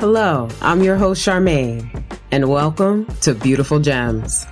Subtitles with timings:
[0.00, 4.46] Hello, I'm your host, Charmaine, and welcome to Beautiful Gems.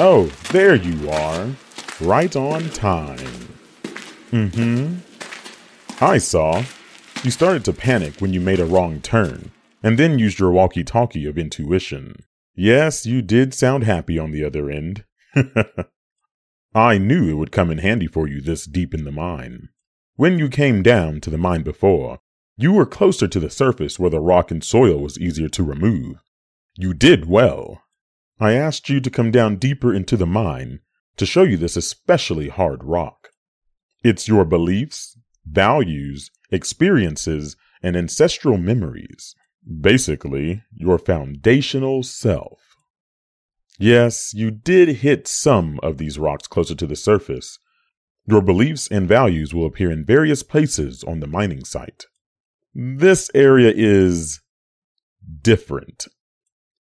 [0.00, 1.48] Oh, there you are.
[2.00, 3.18] Right on time.
[4.32, 6.02] Mm hmm.
[6.02, 6.64] I saw.
[7.22, 9.50] You started to panic when you made a wrong turn,
[9.82, 12.24] and then used your walkie talkie of intuition.
[12.62, 15.06] Yes, you did sound happy on the other end.
[16.74, 19.70] I knew it would come in handy for you this deep in the mine.
[20.16, 22.18] When you came down to the mine before,
[22.58, 26.22] you were closer to the surface where the rock and soil was easier to remove.
[26.76, 27.80] You did well.
[28.38, 30.80] I asked you to come down deeper into the mine
[31.16, 33.30] to show you this especially hard rock.
[34.04, 39.34] It's your beliefs, values, experiences, and ancestral memories.
[39.64, 42.60] Basically, your foundational self.
[43.78, 47.58] Yes, you did hit some of these rocks closer to the surface.
[48.26, 52.04] Your beliefs and values will appear in various places on the mining site.
[52.74, 54.40] This area is
[55.42, 56.06] different.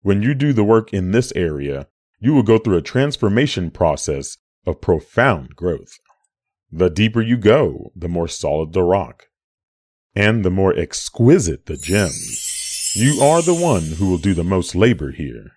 [0.01, 1.87] When you do the work in this area,
[2.19, 5.99] you will go through a transformation process of profound growth.
[6.71, 9.27] The deeper you go, the more solid the rock,
[10.15, 12.48] and the more exquisite the gems.
[12.93, 15.51] You are the one who will do the most labor here.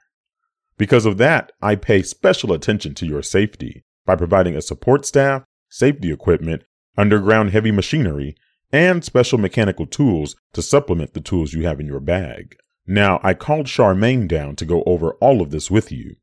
[0.77, 5.44] Because of that, I pay special attention to your safety by providing a support staff,
[5.70, 6.64] safety equipment,
[6.98, 8.36] underground heavy machinery,
[8.70, 12.56] and special mechanical tools to supplement the tools you have in your bag.
[12.86, 16.16] Now, I called Charmaine down to go over all of this with you.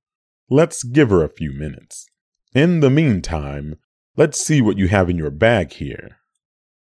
[0.47, 2.05] Let's give her a few minutes.
[2.53, 3.79] In the meantime,
[4.15, 6.17] let's see what you have in your bag here.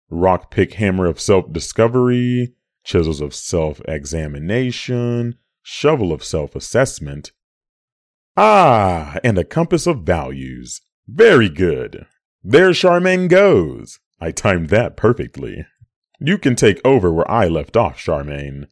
[0.09, 2.53] Rock pick hammer of self discovery,
[2.83, 7.31] chisels of self examination, shovel of self assessment.
[8.35, 10.81] Ah, and a compass of values.
[11.07, 12.05] Very good.
[12.43, 13.99] There Charmaine goes.
[14.19, 15.65] I timed that perfectly.
[16.19, 18.67] You can take over where I left off, Charmaine.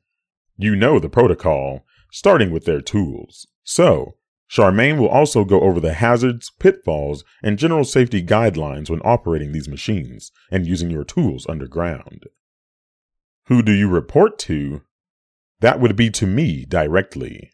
[0.57, 3.47] You know the protocol, starting with their tools.
[3.63, 4.15] So,
[4.49, 9.69] Charmaine will also go over the hazards, pitfalls, and general safety guidelines when operating these
[9.69, 12.25] machines and using your tools underground.
[13.51, 14.81] Who do you report to?
[15.59, 17.51] That would be to me directly.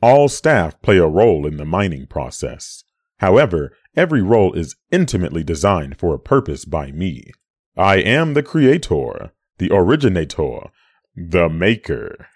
[0.00, 2.84] All staff play a role in the mining process.
[3.18, 7.32] However, every role is intimately designed for a purpose by me.
[7.76, 10.70] I am the creator, the originator,
[11.16, 12.28] the maker.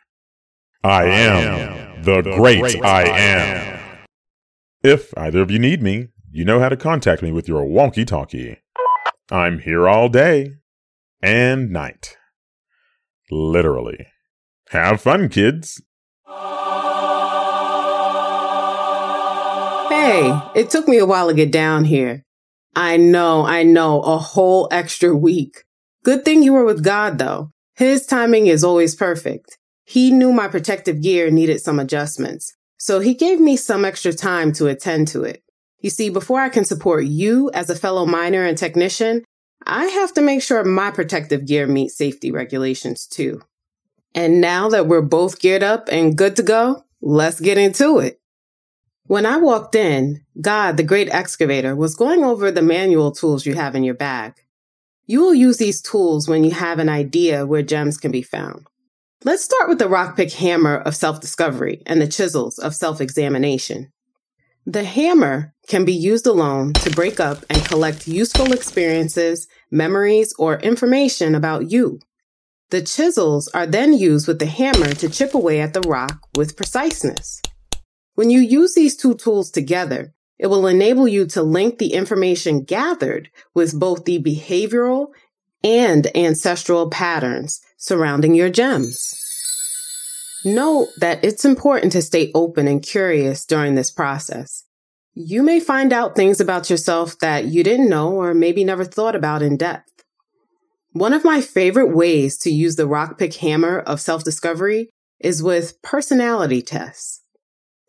[0.82, 3.98] I am the great I am.
[4.82, 8.04] If either of you need me, you know how to contact me with your wonky
[8.04, 8.58] talkie.
[9.30, 10.56] I'm here all day
[11.22, 12.17] and night.
[13.30, 14.06] Literally.
[14.70, 15.82] Have fun, kids.
[19.88, 22.24] Hey, it took me a while to get down here.
[22.74, 25.64] I know, I know, a whole extra week.
[26.04, 27.50] Good thing you were with God, though.
[27.74, 29.58] His timing is always perfect.
[29.84, 34.52] He knew my protective gear needed some adjustments, so he gave me some extra time
[34.52, 35.42] to attend to it.
[35.80, 39.24] You see, before I can support you as a fellow miner and technician,
[39.66, 43.42] I have to make sure my protective gear meets safety regulations too.
[44.14, 48.20] And now that we're both geared up and good to go, let's get into it.
[49.04, 53.54] When I walked in, God, the great excavator, was going over the manual tools you
[53.54, 54.34] have in your bag.
[55.06, 58.66] You will use these tools when you have an idea where gems can be found.
[59.24, 63.90] Let's start with the rockpick hammer of self-discovery and the chisels of self-examination.
[64.66, 70.58] The hammer can be used alone to break up and collect useful experiences, memories, or
[70.60, 72.00] information about you.
[72.70, 76.56] The chisels are then used with the hammer to chip away at the rock with
[76.56, 77.40] preciseness.
[78.14, 82.64] When you use these two tools together, it will enable you to link the information
[82.64, 85.08] gathered with both the behavioral
[85.64, 89.14] and ancestral patterns surrounding your gems.
[90.44, 94.64] Note that it's important to stay open and curious during this process.
[95.20, 99.16] You may find out things about yourself that you didn't know or maybe never thought
[99.16, 100.04] about in depth.
[100.92, 105.82] One of my favorite ways to use the rock pick hammer of self-discovery is with
[105.82, 107.24] personality tests.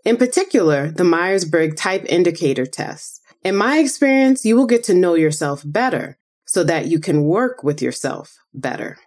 [0.03, 3.21] In particular, the Myers-Briggs type indicator test.
[3.43, 7.63] In my experience, you will get to know yourself better so that you can work
[7.63, 8.97] with yourself better.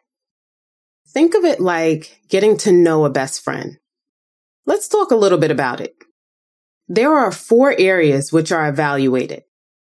[1.08, 3.78] Think of it like getting to know a best friend.
[4.64, 5.96] Let's talk a little bit about it.
[6.94, 9.44] There are four areas which are evaluated.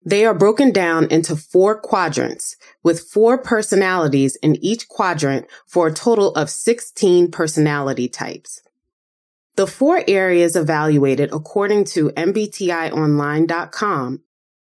[0.05, 5.93] They are broken down into four quadrants with four personalities in each quadrant for a
[5.93, 8.61] total of 16 personality types.
[9.55, 14.21] The four areas evaluated according to MBTIOnline.com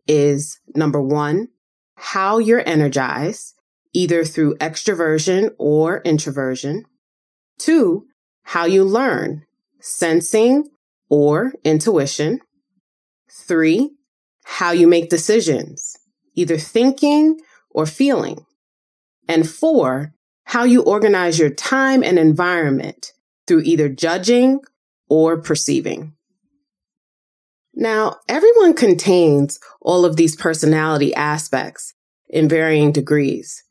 [0.05, 1.47] is number one,
[1.95, 3.53] how you're energized,
[3.93, 6.83] either through extroversion or introversion.
[7.57, 8.07] Two,
[8.43, 9.45] how you learn,
[9.79, 10.69] sensing
[11.09, 12.39] or intuition.
[13.31, 13.91] Three,
[14.43, 15.95] how you make decisions,
[16.35, 18.45] either thinking or feeling.
[19.27, 20.13] And four,
[20.45, 23.11] how you organize your time and environment
[23.47, 24.59] through either judging
[25.09, 26.13] or perceiving.
[27.73, 31.93] Now, everyone contains all of these personality aspects
[32.29, 33.63] in varying degrees.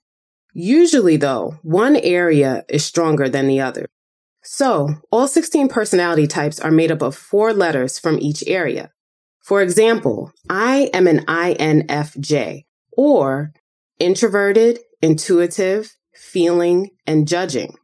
[0.52, 3.86] Usually, though, one area is stronger than the other.
[4.44, 8.90] So, all 16 personality types are made up of four letters from each area.
[9.42, 13.52] For example, I am an INFJ, or
[13.98, 17.74] introverted, intuitive, feeling, and judging.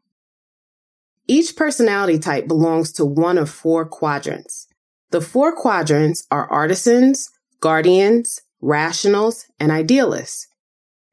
[1.26, 4.66] Each personality type belongs to one of four quadrants.
[5.10, 7.30] The four quadrants are artisans,
[7.60, 10.46] guardians, rationals, and idealists.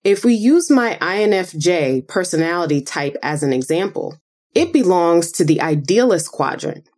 [0.04, 4.18] If we use my INFJ personality type as an example,
[4.58, 6.90] it belongs to the idealist quadrant.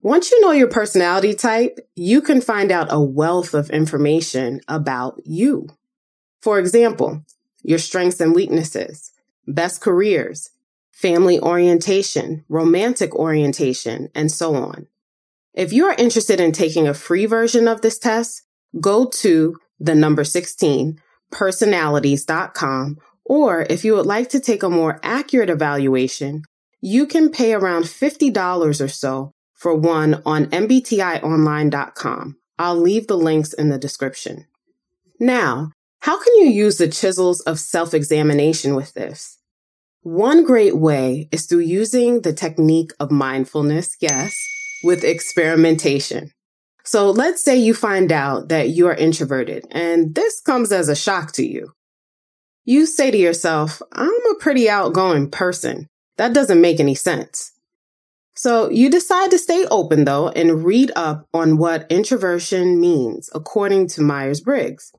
[0.00, 5.20] Once you know your personality type, you can find out a wealth of information about
[5.26, 5.68] you.
[6.40, 7.26] For example,
[7.62, 9.12] your strengths and weaknesses,
[9.46, 10.48] best careers,
[10.90, 14.86] family orientation, romantic orientation, and so on.
[15.52, 18.44] If you are interested in taking a free version of this test,
[18.80, 20.98] go to the number 16
[21.30, 22.96] personalities.com
[23.26, 26.44] or if you would like to take a more accurate evaluation,
[26.80, 32.36] you can pay around $50 or so for one on mbtionline.com.
[32.58, 34.46] I'll leave the links in the description.
[35.20, 39.38] Now, how can you use the chisels of self-examination with this?
[40.02, 44.34] One great way is through using the technique of mindfulness, yes,
[44.84, 46.30] with experimentation.
[46.84, 50.96] So let's say you find out that you are introverted and this comes as a
[50.96, 51.72] shock to you.
[52.64, 55.88] You say to yourself, I'm a pretty outgoing person.
[56.18, 57.52] That doesn't make any sense.
[58.34, 63.88] So you decide to stay open though and read up on what introversion means according
[63.88, 64.92] to Myers Briggs.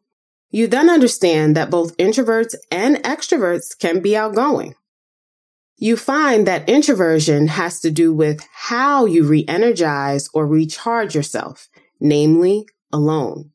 [0.49, 4.73] You then understand that both introverts and extroverts can be outgoing
[5.81, 11.69] you find that introversion has to do with how you re-energize or recharge yourself,
[12.01, 13.51] namely alone.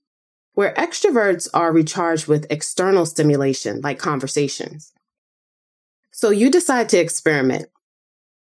[0.54, 4.93] Where extroverts are recharged with external stimulation, like conversations.
[6.24, 7.66] So you decide to experiment.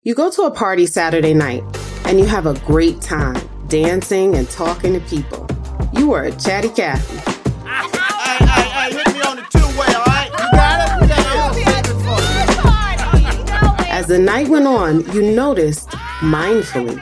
[0.04, 1.64] You go to a party Saturday night
[2.04, 5.48] and you have a great time dancing and talking to people.
[5.94, 7.20] You are a chatty Cathy.
[13.90, 15.88] As the night went on, you noticed
[16.20, 16.98] mindfully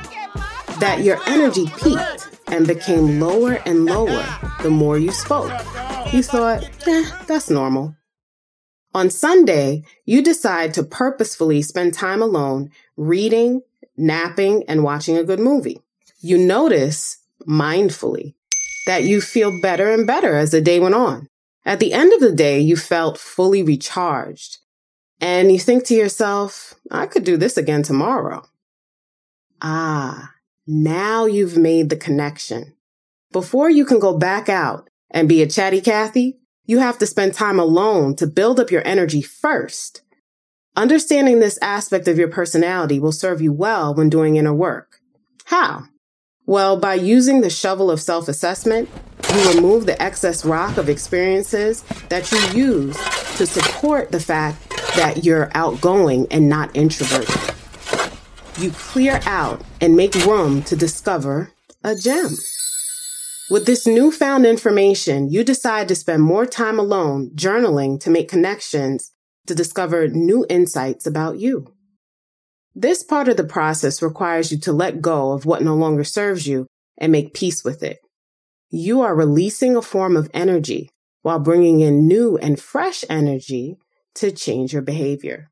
[0.80, 4.23] that your energy peaked and became lower and lower
[4.62, 5.51] the more you spoke.
[6.13, 7.95] You thought, eh, that's normal.
[8.97, 13.61] On Sunday, you decide to purposefully spend time alone, reading,
[13.95, 15.79] napping, and watching a good movie.
[16.19, 18.33] You notice mindfully
[18.88, 21.27] that you feel better and better as the day went on.
[21.63, 24.57] At the end of the day, you felt fully recharged
[25.21, 28.47] and you think to yourself, I could do this again tomorrow.
[29.61, 30.31] Ah,
[30.65, 32.73] now you've made the connection.
[33.31, 37.33] Before you can go back out and be a chatty Cathy, you have to spend
[37.33, 40.02] time alone to build up your energy first.
[40.76, 45.00] Understanding this aspect of your personality will serve you well when doing inner work.
[45.45, 45.86] How?
[46.45, 48.90] Well, by using the shovel of self assessment,
[49.33, 52.97] you remove the excess rock of experiences that you use
[53.38, 57.56] to support the fact that you're outgoing and not introverted.
[58.59, 61.52] You clear out and make room to discover
[61.83, 62.36] a gem.
[63.49, 69.13] With this newfound information, you decide to spend more time alone journaling to make connections
[69.45, 71.73] to discover new insights about you.
[72.75, 76.45] This part of the process requires you to let go of what no longer serves
[76.45, 77.99] you and make peace with it.
[78.69, 80.89] You are releasing a form of energy
[81.21, 83.77] while bringing in new and fresh energy
[84.16, 85.49] to change your behavior.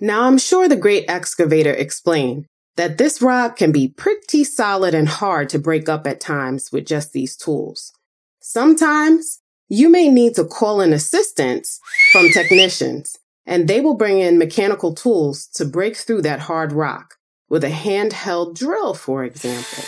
[0.00, 2.46] Now, I'm sure the great excavator explained
[2.78, 6.86] that this rock can be pretty solid and hard to break up at times with
[6.86, 7.92] just these tools.
[8.38, 11.80] Sometimes you may need to call in assistance
[12.12, 17.16] from technicians, and they will bring in mechanical tools to break through that hard rock
[17.48, 19.82] with a handheld drill, for example.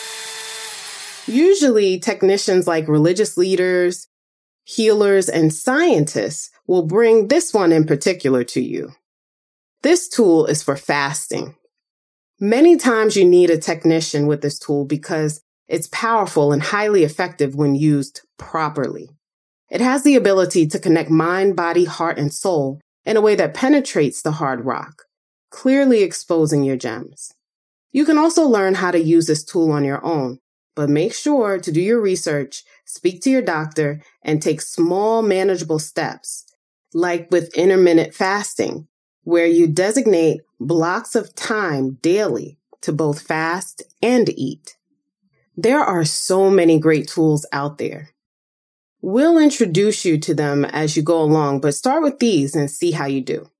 [1.32, 4.09] Usually, technicians like religious leaders,
[4.64, 8.90] healers, and scientists will bring this one in particular to you.
[9.82, 11.54] This tool is for fasting.
[12.42, 17.54] Many times you need a technician with this tool because it's powerful and highly effective
[17.54, 19.11] when used properly.
[19.70, 23.52] It has the ability to connect mind, body, heart, and soul in a way that
[23.52, 25.02] penetrates the hard rock,
[25.50, 27.30] clearly exposing your gems.
[27.92, 30.38] You can also learn how to use this tool on your own,
[30.75, 35.78] but make sure to do your research, speak to your doctor, and take small manageable
[35.78, 36.47] steps,
[36.94, 38.88] like with intermittent fasting,
[39.25, 44.76] where you designate blocks of time daily to both fast and eat.
[45.57, 48.11] There are so many great tools out there.
[49.02, 52.90] We'll introduce you to them as you go along, but start with these and see
[52.93, 53.50] how you do.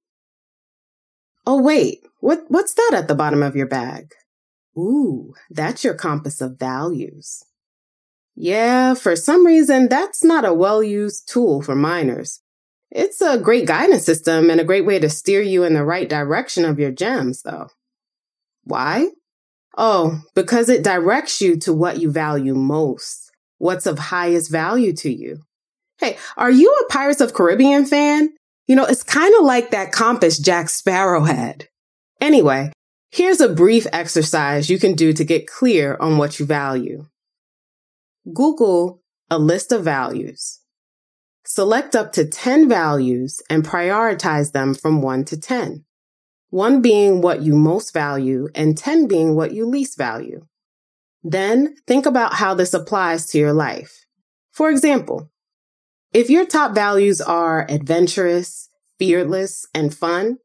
[1.47, 4.13] Oh, wait, what, what's that at the bottom of your bag?
[4.77, 7.43] Ooh, that's your compass of values.
[8.37, 12.41] Yeah, for some reason, that's not a well used tool for miners.
[12.91, 16.09] It's a great guidance system and a great way to steer you in the right
[16.09, 17.69] direction of your gems, though.
[18.65, 19.09] Why?
[19.77, 25.13] Oh, because it directs you to what you value most, what's of highest value to
[25.13, 25.39] you.
[25.99, 28.31] Hey, are you a Pirates of Caribbean fan?
[28.67, 31.69] You know, it's kind of like that compass Jack Sparrow had.
[32.21, 32.73] Anyway,
[33.11, 37.07] here's a brief exercise you can do to get clear on what you value.
[38.33, 40.60] Google a list of values.
[41.53, 45.85] Select up to 10 values and prioritize them from 1 to 10.
[46.51, 50.47] 1 being what you most value and 10 being what you least value.
[51.25, 54.05] Then think about how this applies to your life.
[54.53, 55.29] For example,
[56.15, 58.69] if your top values are adventurous,
[59.01, 60.39] fearless, and fun,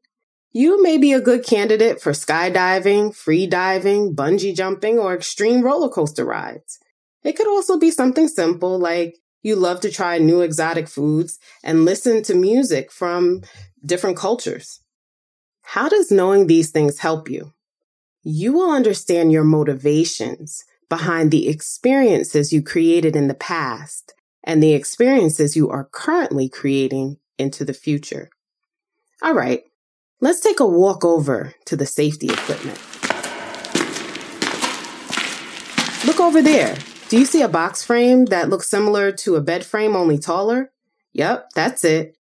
[0.50, 5.88] you may be a good candidate for skydiving, free diving, bungee jumping, or extreme roller
[5.88, 6.80] coaster rides.
[7.22, 11.84] It could also be something simple like you love to try new exotic foods and
[11.84, 13.42] listen to music from
[13.84, 14.80] different cultures.
[15.62, 17.52] How does knowing these things help you?
[18.22, 24.14] You will understand your motivations behind the experiences you created in the past
[24.44, 28.30] and the experiences you are currently creating into the future.
[29.22, 29.62] All right,
[30.20, 32.80] let's take a walk over to the safety equipment.
[36.06, 36.76] Look over there.
[37.08, 40.72] Do you see a box frame that looks similar to a bed frame, only taller?
[41.12, 42.16] Yep, that's it.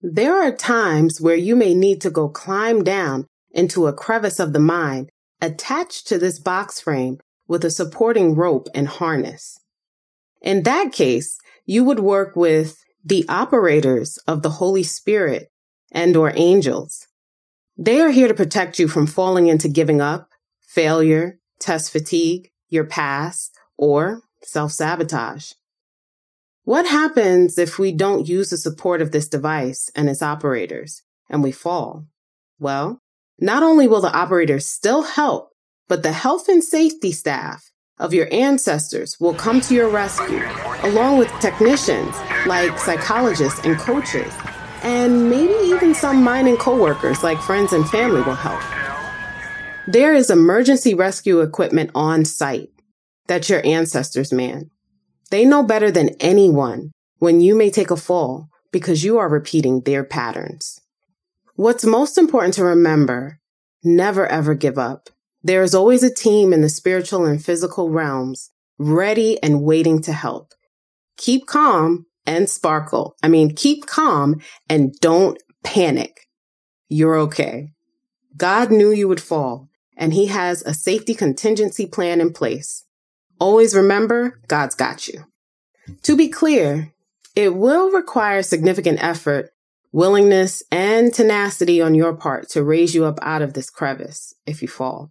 [0.00, 4.54] There are times where you may need to go climb down into a crevice of
[4.54, 5.10] the mind
[5.42, 7.18] attached to this box frame
[7.48, 9.58] with a supporting rope and harness.
[10.40, 15.48] In that case, you would work with the operators of the Holy Spirit
[15.92, 17.06] and or angels.
[17.76, 20.30] They are here to protect you from falling into giving up,
[20.66, 25.52] failure, test fatigue, your past, or self-sabotage.
[26.64, 31.42] What happens if we don't use the support of this device and its operators and
[31.42, 32.06] we fall?
[32.58, 33.00] Well,
[33.38, 35.50] not only will the operators still help,
[35.88, 40.42] but the health and safety staff of your ancestors will come to your rescue,
[40.82, 42.16] along with technicians
[42.46, 44.32] like psychologists and coaches,
[44.82, 48.62] and maybe even some mining coworkers like friends and family will help.
[49.86, 52.70] There is emergency rescue equipment on site
[53.30, 54.68] that your ancestors man.
[55.30, 59.82] They know better than anyone when you may take a fall because you are repeating
[59.82, 60.80] their patterns.
[61.54, 63.38] What's most important to remember,
[63.84, 65.10] never ever give up.
[65.44, 70.12] There is always a team in the spiritual and physical realms ready and waiting to
[70.12, 70.52] help.
[71.16, 73.14] Keep calm and sparkle.
[73.22, 76.26] I mean, keep calm and don't panic.
[76.88, 77.68] You're okay.
[78.36, 82.86] God knew you would fall and he has a safety contingency plan in place.
[83.40, 85.24] Always remember, God's got you.
[86.02, 86.92] To be clear,
[87.34, 89.50] it will require significant effort,
[89.92, 94.60] willingness, and tenacity on your part to raise you up out of this crevice if
[94.60, 95.10] you fall.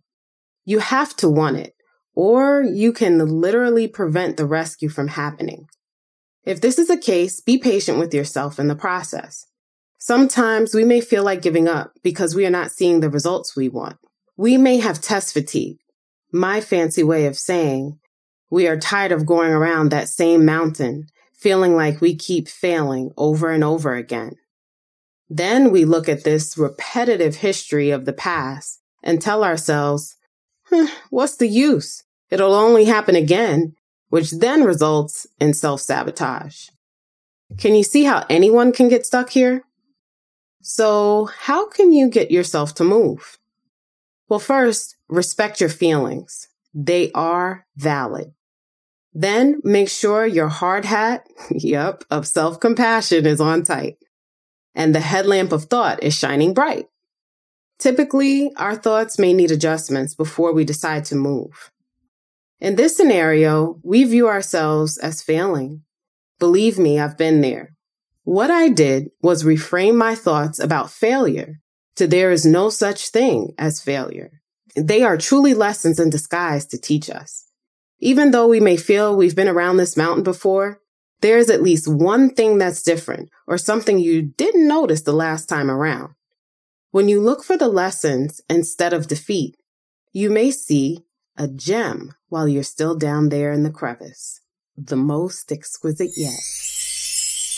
[0.63, 1.73] You have to want it,
[2.13, 5.67] or you can literally prevent the rescue from happening.
[6.43, 9.47] If this is the case, be patient with yourself in the process.
[9.97, 13.69] Sometimes we may feel like giving up because we are not seeing the results we
[13.69, 13.97] want.
[14.37, 15.79] We may have test fatigue,
[16.31, 17.99] my fancy way of saying
[18.49, 23.51] we are tired of going around that same mountain, feeling like we keep failing over
[23.51, 24.33] and over again.
[25.29, 30.15] Then we look at this repetitive history of the past and tell ourselves,
[31.09, 32.03] what's the use?
[32.31, 33.75] It'll only happen again,
[34.09, 36.69] which then results in self sabotage.
[37.57, 39.63] Can you see how anyone can get stuck here?
[40.61, 43.37] So, how can you get yourself to move?
[44.27, 46.47] Well, first, respect your feelings.
[46.73, 48.33] They are valid.
[49.19, 53.97] Then make sure your hard hat, yep, of self compassion is on tight
[54.73, 56.87] and the headlamp of thought is shining bright.
[57.79, 61.69] Typically, our thoughts may need adjustments before we decide to move.
[62.61, 65.83] In this scenario, we view ourselves as failing.
[66.39, 67.75] Believe me, I've been there.
[68.23, 71.59] What I did was reframe my thoughts about failure
[71.97, 74.39] to there is no such thing as failure.
[74.77, 77.48] They are truly lessons in disguise to teach us.
[77.99, 80.79] Even though we may feel we've been around this mountain before,
[81.21, 85.47] there is at least one thing that's different or something you didn't notice the last
[85.47, 86.13] time around.
[86.91, 89.57] When you look for the lessons instead of defeat,
[90.11, 91.05] you may see
[91.37, 94.41] a gem while you're still down there in the crevice.
[94.77, 96.39] The most exquisite yet.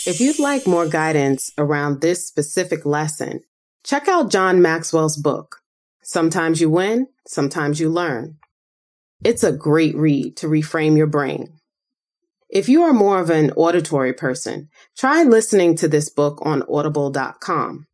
[0.04, 3.42] If you'd like more guidance around this specific lesson,
[3.84, 5.60] check out John Maxwell's book,
[6.02, 8.38] Sometimes You Win, Sometimes You Learn.
[9.24, 11.60] It's a great read to reframe your brain.
[12.48, 17.86] If you are more of an auditory person, try listening to this book on audible.com.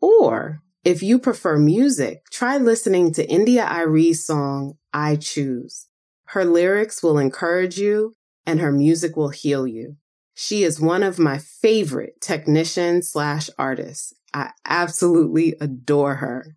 [0.00, 5.88] Or if you prefer music, try listening to India.Arie's song, I Choose.
[6.28, 8.14] Her lyrics will encourage you
[8.46, 9.96] and her music will heal you.
[10.34, 14.14] She is one of my favorite technicians slash artists.
[14.32, 16.56] I absolutely adore her.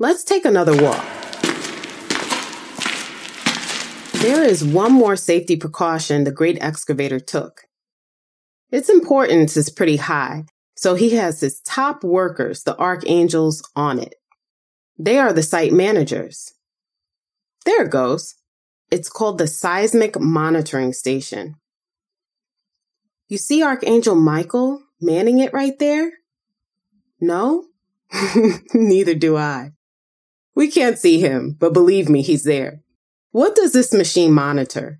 [0.00, 1.19] Let's take another walk.
[4.20, 7.62] There is one more safety precaution the great excavator took.
[8.70, 10.44] Its importance is pretty high,
[10.76, 14.16] so he has his top workers, the archangels, on it.
[14.98, 16.52] They are the site managers.
[17.64, 18.34] There it goes.
[18.90, 21.54] It's called the Seismic Monitoring Station.
[23.26, 26.12] You see Archangel Michael manning it right there?
[27.22, 27.64] No?
[28.74, 29.70] Neither do I.
[30.54, 32.82] We can't see him, but believe me, he's there.
[33.32, 34.98] What does this machine monitor?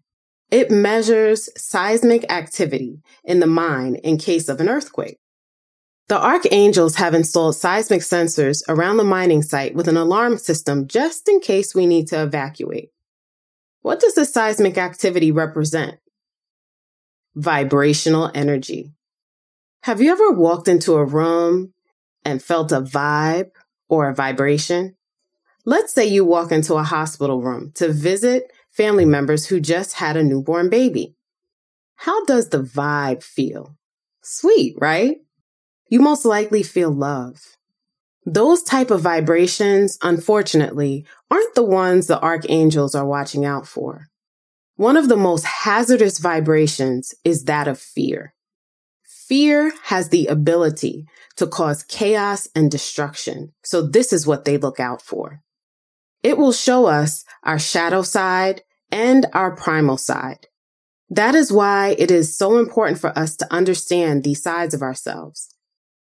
[0.51, 5.19] It measures seismic activity in the mine in case of an earthquake.
[6.09, 11.29] The archangels have installed seismic sensors around the mining site with an alarm system just
[11.29, 12.91] in case we need to evacuate.
[13.83, 15.99] What does the seismic activity represent?
[17.35, 18.93] Vibrational energy.
[19.85, 21.73] Have you ever walked into a room
[22.25, 23.51] and felt a vibe
[23.89, 24.97] or a vibration?
[25.71, 30.17] Let's say you walk into a hospital room to visit family members who just had
[30.17, 31.15] a newborn baby.
[31.95, 33.77] How does the vibe feel?
[34.21, 35.19] Sweet, right?
[35.89, 37.57] you most likely feel love.
[38.27, 44.09] Those type of vibrations, unfortunately, aren't the ones the archangels are watching out for.
[44.75, 48.35] One of the most hazardous vibrations is that of fear.
[49.05, 51.07] Fear has the ability
[51.37, 53.53] to cause chaos and destruction.
[53.63, 55.43] So this is what they look out for.
[56.23, 60.47] It will show us our shadow side and our primal side.
[61.09, 65.55] That is why it is so important for us to understand these sides of ourselves.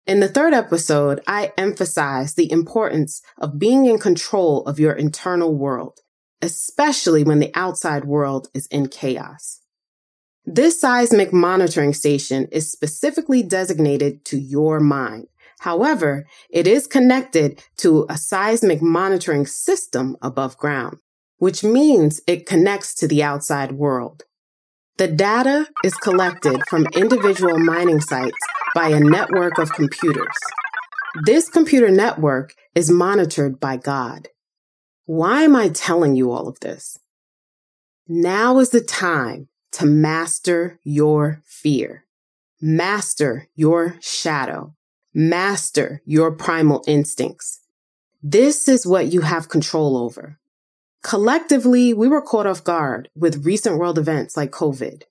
[0.07, 5.55] In the third episode, I emphasize the importance of being in control of your internal
[5.55, 5.99] world,
[6.41, 9.61] especially when the outside world is in chaos.
[10.43, 15.27] This seismic monitoring station is specifically designated to your mind.
[15.61, 20.97] However, it is connected to a seismic monitoring system above ground,
[21.37, 24.23] which means it connects to the outside world.
[24.97, 28.39] The data is collected from individual mining sites
[28.73, 30.35] by a network of computers.
[31.25, 34.29] This computer network is monitored by God.
[35.05, 36.97] Why am I telling you all of this?
[38.07, 42.05] Now is the time to master your fear,
[42.59, 44.73] master your shadow,
[45.13, 47.59] master your primal instincts.
[48.23, 50.39] This is what you have control over.
[51.03, 55.03] Collectively, we were caught off guard with recent world events like COVID.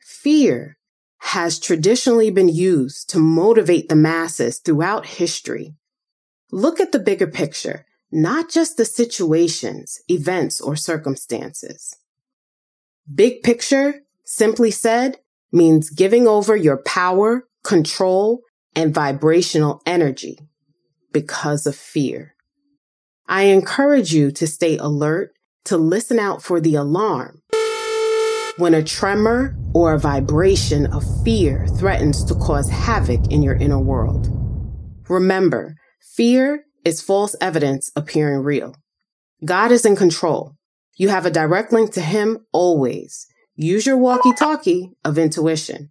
[0.00, 0.76] Fear
[1.18, 5.74] has traditionally been used to motivate the masses throughout history.
[6.50, 11.96] Look at the bigger picture, not just the situations, events, or circumstances.
[13.12, 15.18] Big picture, simply said,
[15.52, 18.42] means giving over your power, control,
[18.76, 20.38] and vibrational energy
[21.12, 22.34] because of fear.
[23.26, 25.32] I encourage you to stay alert,
[25.66, 27.40] to listen out for the alarm.
[28.56, 33.80] When a tremor or a vibration of fear threatens to cause havoc in your inner
[33.80, 34.28] world.
[35.08, 35.74] Remember,
[36.14, 38.76] fear is false evidence appearing real.
[39.44, 40.54] God is in control.
[40.96, 43.26] You have a direct link to Him always.
[43.56, 45.90] Use your walkie talkie of intuition.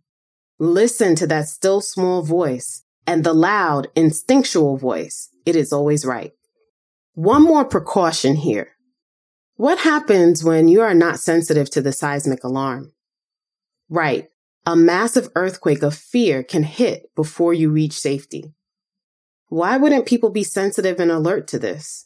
[0.60, 5.30] Listen to that still small voice and the loud instinctual voice.
[5.46, 6.32] It is always right.
[7.13, 8.70] One more precaution here.
[9.56, 12.94] What happens when you are not sensitive to the seismic alarm?
[13.89, 14.30] Right.
[14.66, 18.54] A massive earthquake of fear can hit before you reach safety.
[19.50, 22.06] Why wouldn't people be sensitive and alert to this?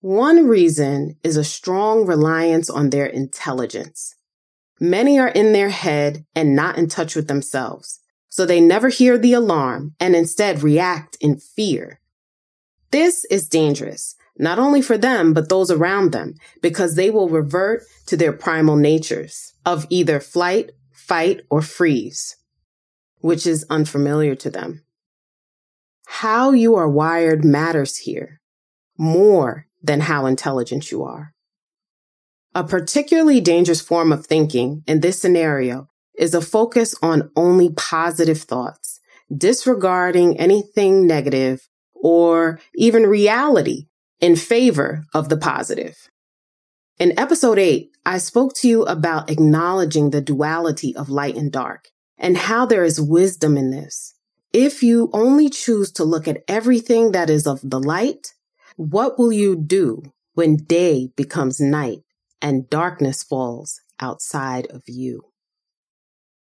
[0.00, 4.14] One reason is a strong reliance on their intelligence.
[4.80, 9.18] Many are in their head and not in touch with themselves, so they never hear
[9.18, 12.00] the alarm and instead react in fear.
[12.90, 17.82] This is dangerous, not only for them, but those around them, because they will revert
[18.06, 22.36] to their primal natures of either flight, fight, or freeze,
[23.18, 24.82] which is unfamiliar to them.
[26.06, 28.40] How you are wired matters here
[28.96, 31.34] more than how intelligent you are.
[32.52, 35.86] A particularly dangerous form of thinking in this scenario
[36.18, 38.98] is a focus on only positive thoughts,
[39.34, 43.86] disregarding anything negative or even reality
[44.18, 45.96] in favor of the positive.
[46.98, 51.90] In episode 8, I spoke to you about acknowledging the duality of light and dark
[52.18, 54.16] and how there is wisdom in this.
[54.52, 58.34] If you only choose to look at everything that is of the light,
[58.74, 60.02] what will you do
[60.34, 62.00] when day becomes night
[62.42, 65.22] and darkness falls outside of you?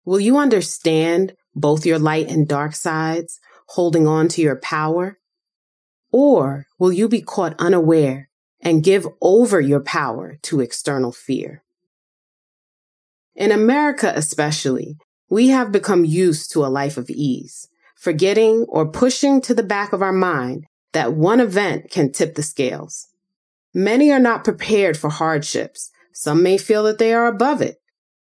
[0.06, 5.20] Will you understand both your light and dark sides, holding on to your power?
[6.12, 8.30] Or will you be caught unaware
[8.62, 11.64] and give over your power to external fear?
[13.36, 14.98] In America, especially,
[15.30, 19.92] we have become used to a life of ease, forgetting or pushing to the back
[19.92, 23.08] of our mind that one event can tip the scales.
[23.78, 25.92] Many are not prepared for hardships.
[26.14, 27.76] Some may feel that they are above it,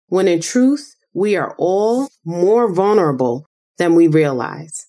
[0.07, 3.45] when in truth, we are all more vulnerable
[3.77, 4.87] than we realize.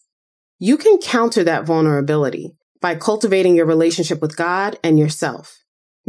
[0.58, 5.58] You can counter that vulnerability by cultivating your relationship with God and yourself.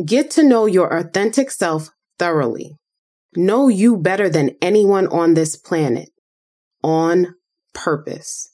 [0.06, 2.78] Get to know your authentic self thoroughly.
[3.36, 6.10] Know you better than anyone on this planet
[6.82, 7.36] on
[7.74, 8.54] purpose.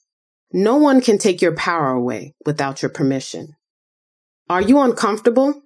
[0.51, 3.49] No one can take your power away without your permission.
[4.49, 5.61] Are you uncomfortable?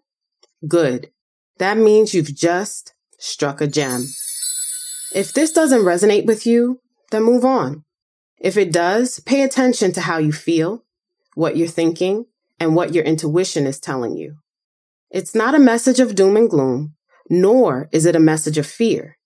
[0.67, 1.11] Good.
[1.57, 4.03] That means you've just struck a gem.
[5.13, 7.83] If this doesn't resonate with you, then move on.
[8.39, 10.83] If it does, pay attention to how you feel,
[11.35, 12.25] what you're thinking,
[12.59, 14.37] and what your intuition is telling you.
[15.09, 16.95] It's not a message of doom and gloom,
[17.29, 19.17] nor is it a message of fear.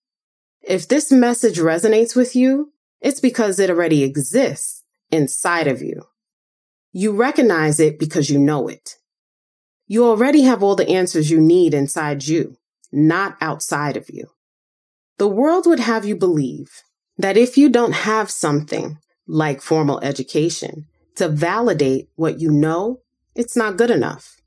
[0.62, 6.04] If this message resonates with you, it's because it already exists inside of you.
[6.93, 8.96] You recognize it because you know it.
[9.93, 12.58] You already have all the answers you need inside you,
[12.91, 14.32] not outside of you.
[15.19, 16.82] The world would have you believe
[17.19, 23.01] that if you don't have something like formal education to validate what you know
[23.36, 24.41] it's not good enough.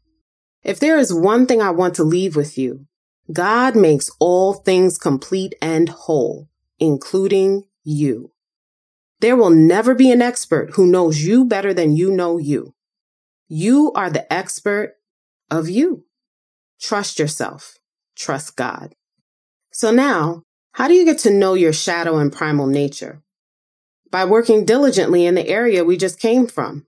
[0.65, 2.87] If there is one thing I want to leave with you,
[3.33, 6.49] God makes all things complete and whole,
[6.81, 8.33] including you.
[9.21, 12.75] There will never be an expert who knows you better than you know you.
[13.47, 14.96] You are the expert
[15.51, 16.05] of you.
[16.81, 17.79] Trust yourself.
[18.17, 18.95] Trust God.
[19.73, 23.23] So now, how do you get to know your shadow and primal nature?
[24.11, 26.87] By working diligently in the area we just came from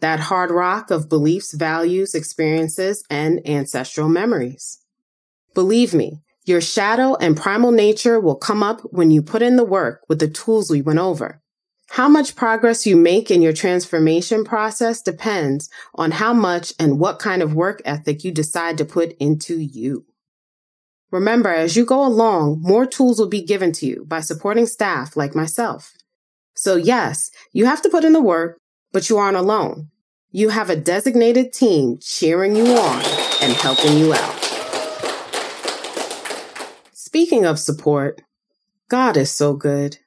[0.00, 4.78] that hard rock of beliefs, values, experiences, and ancestral memories.
[5.54, 9.64] Believe me, your shadow and primal nature will come up when you put in the
[9.64, 11.42] work with the tools we went over.
[11.90, 17.18] How much progress you make in your transformation process depends on how much and what
[17.18, 20.04] kind of work ethic you decide to put into you.
[21.10, 25.16] Remember, as you go along, more tools will be given to you by supporting staff
[25.16, 25.94] like myself.
[26.54, 28.58] So yes, you have to put in the work,
[28.92, 29.90] but you aren't alone.
[30.30, 33.02] You have a designated team cheering you on
[33.40, 34.44] and helping you out.
[36.92, 38.20] Speaking of support,
[38.90, 39.98] God is so good.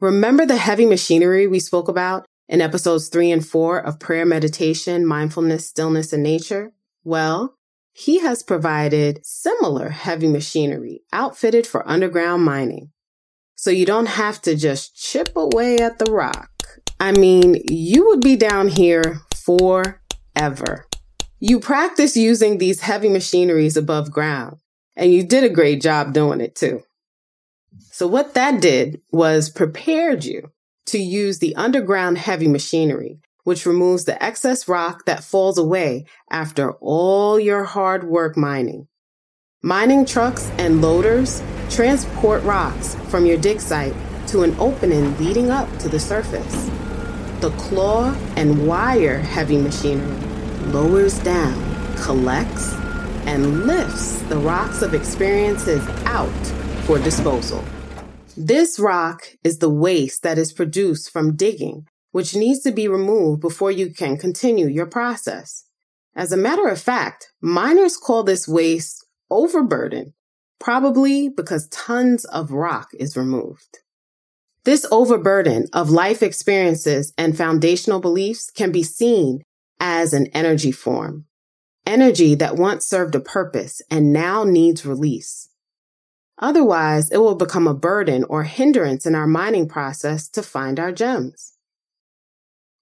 [0.00, 5.04] Remember the heavy machinery we spoke about in episodes three and four of prayer, meditation,
[5.04, 6.72] mindfulness, stillness, and nature?
[7.04, 7.54] Well,
[7.92, 12.92] he has provided similar heavy machinery outfitted for underground mining.
[13.56, 16.48] So you don't have to just chip away at the rock.
[16.98, 20.86] I mean, you would be down here forever.
[21.40, 24.56] You practice using these heavy machineries above ground,
[24.96, 26.82] and you did a great job doing it too.
[27.78, 30.50] So what that did was prepared you
[30.86, 36.72] to use the underground heavy machinery, which removes the excess rock that falls away after
[36.80, 38.88] all your hard work mining.
[39.62, 43.94] Mining trucks and loaders transport rocks from your dig site
[44.26, 46.70] to an opening leading up to the surface.
[47.40, 50.16] The claw and wire heavy machinery
[50.66, 52.72] lowers down, collects,
[53.26, 56.30] and lifts the rocks of experiences out
[56.90, 57.62] for disposal.
[58.36, 63.40] This rock is the waste that is produced from digging which needs to be removed
[63.40, 65.66] before you can continue your process.
[66.16, 70.14] As a matter of fact, miners call this waste overburden,
[70.58, 73.78] probably because tons of rock is removed.
[74.64, 79.42] This overburden of life experiences and foundational beliefs can be seen
[79.78, 81.26] as an energy form,
[81.86, 85.49] energy that once served a purpose and now needs release.
[86.40, 90.90] Otherwise, it will become a burden or hindrance in our mining process to find our
[90.90, 91.52] gems.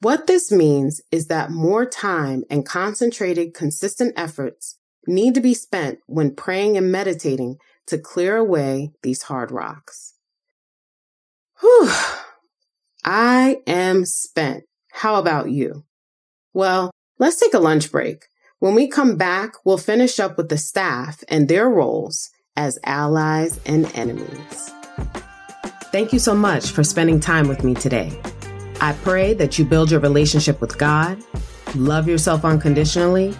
[0.00, 4.76] What this means is that more time and concentrated, consistent efforts
[5.08, 7.56] need to be spent when praying and meditating
[7.88, 10.14] to clear away these hard rocks.
[11.60, 11.90] Whew.
[13.04, 14.64] I am spent.
[14.92, 15.84] How about you?
[16.52, 18.26] Well, let's take a lunch break.
[18.60, 23.60] When we come back, we'll finish up with the staff and their roles as allies
[23.66, 24.74] and enemies.
[25.92, 28.20] Thank you so much for spending time with me today.
[28.80, 31.22] I pray that you build your relationship with God,
[31.76, 33.34] love yourself unconditionally,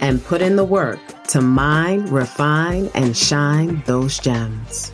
[0.00, 4.91] and put in the work to mine, refine, and shine those gems.